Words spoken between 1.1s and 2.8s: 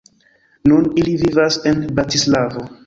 vivas en Bratislavo.